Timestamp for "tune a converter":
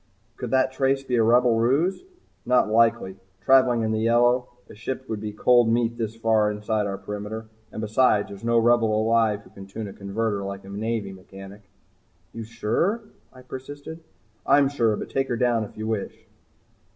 9.67-10.41